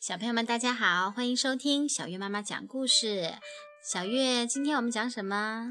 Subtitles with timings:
[0.00, 3.34] 小朋友们，大家好，欢迎收听小月妈妈讲故事。
[3.84, 5.68] 小月，今天我们讲什么？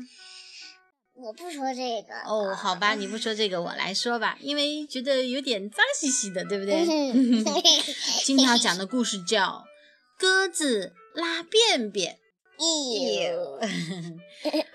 [1.16, 6.86] 我不说这个哦，好吧，你不说这个，我来说吧，因为觉得有点脏兮兮的，对不对？
[8.24, 9.66] 今天要讲的故事叫
[10.22, 12.20] 《鸽子拉便便》。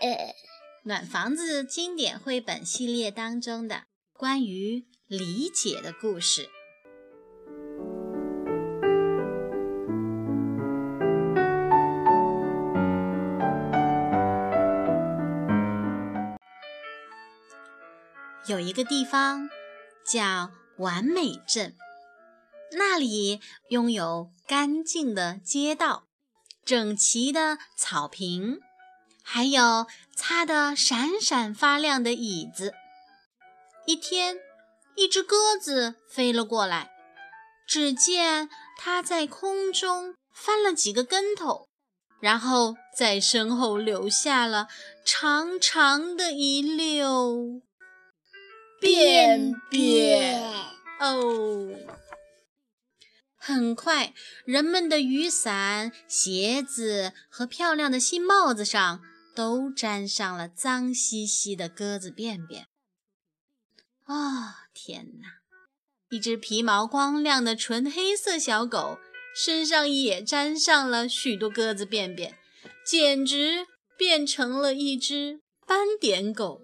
[0.83, 6.51] 暖房子经典绘本系列当中的关于理解的故事。
[18.47, 19.49] 有一个地方
[20.05, 21.75] 叫完美镇，
[22.73, 26.05] 那里拥有干净的街道、
[26.63, 28.61] 整齐的草坪，
[29.23, 32.75] 还有擦得闪闪发亮的椅子。
[33.87, 34.37] 一天，
[34.95, 36.91] 一只鸽子飞了过来，
[37.67, 41.69] 只见它在空中翻了几个跟头，
[42.21, 44.69] 然后在身后留下了
[45.03, 47.63] 长长的一溜。
[48.85, 50.43] 便便
[51.01, 51.71] 哦！
[53.35, 54.13] 很快，
[54.45, 59.01] 人们的雨伞、鞋子和漂亮的新帽子上
[59.35, 62.67] 都沾上了脏兮兮的鸽子便便。
[64.05, 65.29] 啊，天哪！
[66.11, 68.99] 一只皮毛光亮的纯黑色小狗
[69.35, 72.37] 身上也沾上了许多鸽子便便，
[72.87, 76.61] 简直变成了一只斑点狗。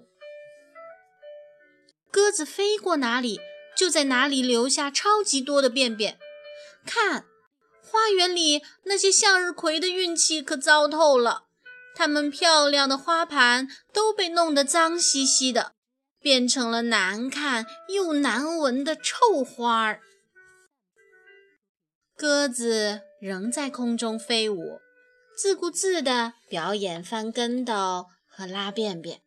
[2.11, 3.41] 鸽子飞过哪里，
[3.77, 6.19] 就在哪里留下超级多的便便。
[6.85, 7.27] 看，
[7.83, 11.45] 花园里那些向日葵的运气可糟透了，
[11.95, 15.75] 它们漂亮的花盘都被弄得脏兮兮的，
[16.21, 20.01] 变成了难看又难闻的臭花儿。
[22.17, 24.81] 鸽子仍在空中飞舞，
[25.37, 29.23] 自顾自地表演翻跟斗和拉便便。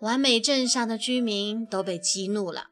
[0.00, 2.68] 完美镇上的居民都被激怒了，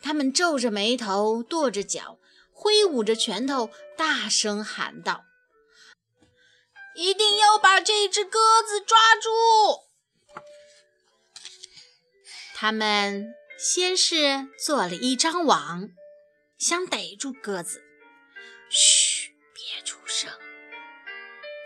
[0.00, 2.18] 他们皱着眉头，跺着脚，
[2.50, 5.24] 挥舞着拳头，大声喊道
[6.96, 9.28] ：“一定要把这只鸽子抓住！”
[12.54, 15.90] 他们先是做了一张网，
[16.56, 17.82] 想逮住鸽子。
[18.70, 20.30] 嘘，别出声。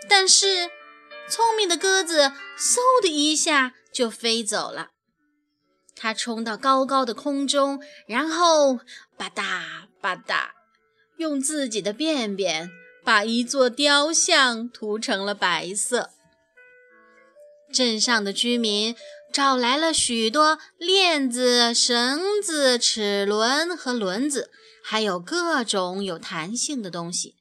[0.09, 0.71] 但是
[1.28, 4.91] 聪明的鸽子嗖的一下就飞走了。
[5.97, 8.77] 它冲到高高的空中，然后
[9.17, 10.51] 吧嗒吧嗒，
[11.17, 12.71] 用自己的便便
[13.03, 16.11] 把一座雕像涂成了白色。
[17.73, 18.95] 镇上的居民
[19.33, 24.51] 找来了许多链子、绳子、齿轮和轮子，
[24.85, 27.35] 还有各种有弹性的东西。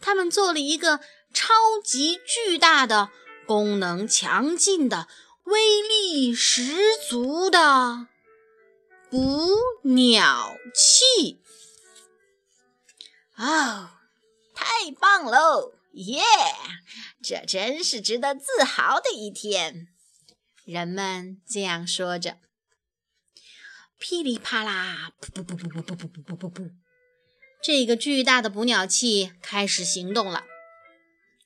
[0.00, 1.00] 他们做了一个
[1.32, 3.08] 超级巨大的、
[3.46, 5.08] 功能强劲的。
[5.44, 6.72] 威力十
[7.08, 8.08] 足的
[9.10, 11.42] 捕鸟器
[13.36, 13.90] 哦，
[14.54, 15.74] 太棒喽！
[15.92, 16.22] 耶，
[17.22, 19.88] 这真是值得自豪的一天。
[20.64, 22.38] 人们这样说着。
[23.98, 26.70] 噼里啪啦，噗噗噗噗噗噗噗噗噗噗，
[27.62, 30.44] 这个巨大的捕鸟器开始行动了。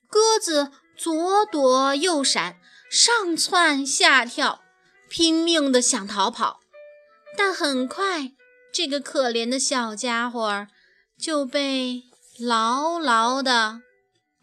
[0.07, 2.61] 鸽子左躲右闪。
[2.89, 4.63] 上窜下跳，
[5.09, 6.59] 拼命地想逃跑，
[7.37, 8.31] 但很快，
[8.73, 10.67] 这个可怜的小家伙
[11.17, 12.03] 就被
[12.39, 13.83] 牢牢地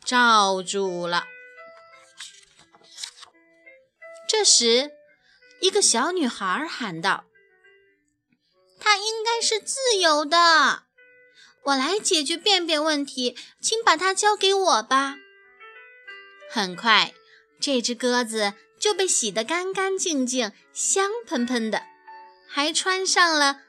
[0.04, 1.26] 罩住了。
[4.28, 4.92] 这时，
[5.60, 7.24] 一个小女孩喊道
[8.78, 10.84] ：“它应该是自由的，
[11.64, 15.16] 我来解决便便问题，请把它交给我吧。”
[16.48, 17.12] 很快。
[17.59, 21.82] 这只鸽子就被洗得干干净净、香喷喷的，
[22.49, 23.62] 还穿上了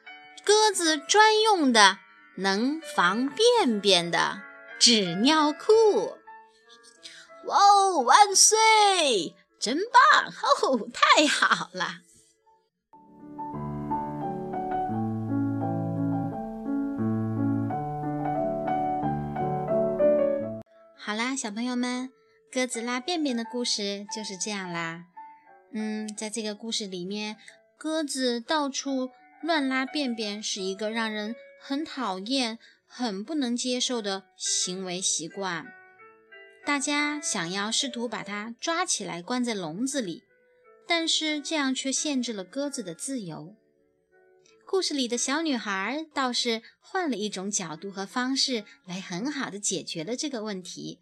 [0.44, 1.98] 鸽子专用的
[2.36, 4.40] 能防便便的
[4.78, 6.16] 纸尿裤。
[7.46, 9.34] 哇哦，万岁！
[9.58, 10.26] 真棒！
[10.26, 12.02] 哦，太好了！
[20.96, 22.17] 好啦，小朋友们。
[22.50, 25.04] 鸽子拉便便的故事就是这样啦。
[25.72, 27.36] 嗯，在这个故事里面，
[27.76, 29.10] 鸽子到处
[29.42, 35.66] 乱拉便便是一个让人很讨厌、很不能接受的行为习惯。
[36.64, 40.22] 大家想要试图把它抓起来关在笼子里，
[40.86, 43.54] 但是这样却限制了鸽子的自由。
[44.66, 50.98] 故事里的小女孩倒是换了一种角度和方式来很好的解决了这个问题。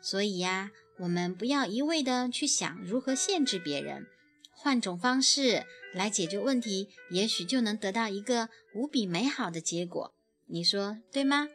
[0.00, 4.06] 所以呀，我们不要一味的去想如何限制别人，
[4.50, 10.14] 换种方式来解决问题，也许就能得到一个无比美好的结果。
[10.46, 11.48] 你说对吗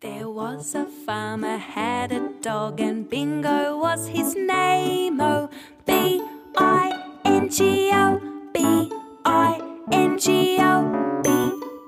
[0.00, 5.18] ？There was a farmer had a dog and Bingo was his name.
[5.18, 5.48] Oh,
[5.86, 6.22] B
[6.58, 6.92] I
[7.24, 8.20] N G O,
[8.52, 8.92] B
[9.24, 9.58] I
[9.90, 11.30] N G O, B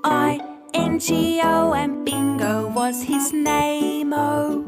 [0.03, 0.39] I
[0.73, 4.13] N G O, and Bingo was his name.
[4.13, 4.65] Oh.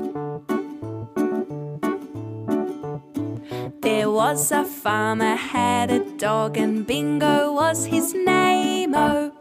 [3.82, 8.94] There was a farmer had a dog and Bingo was his name.
[8.94, 9.32] Oh,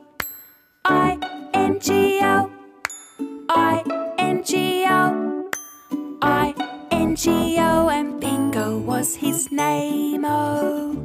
[7.21, 10.97] N G O and Bingo was his name oh.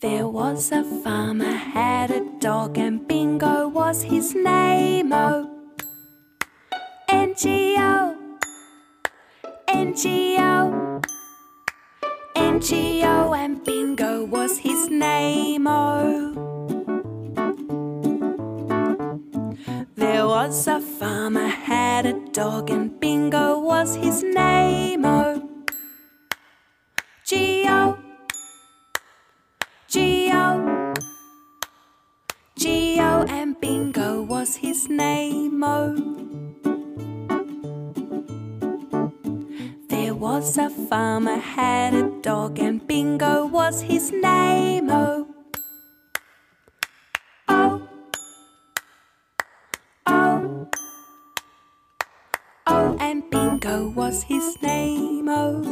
[0.00, 5.48] There was a farmer had a dog and Bingo was his name oh.
[7.08, 8.16] N G O
[9.68, 11.00] N G O
[12.34, 16.34] N G O and Bingo was his name oh.
[19.94, 25.04] There was a farmer had a dog and Bingo was his name.
[25.04, 25.34] Oh,
[27.24, 27.96] G O
[29.86, 30.92] G O
[32.56, 35.62] G O and Bingo was his name.
[35.62, 35.94] Oh,
[39.88, 44.90] there was a farmer had a dog and Bingo was his name.
[44.90, 45.27] Oh.
[53.30, 55.28] Bingo was his name.
[55.28, 55.62] Oh,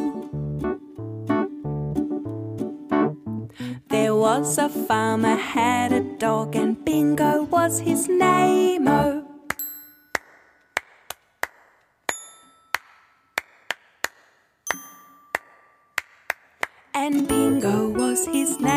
[3.88, 8.88] there was a farmer had a dog, and Bingo was his name.
[8.88, 9.24] Oh.
[16.94, 18.75] And Bingo was his name.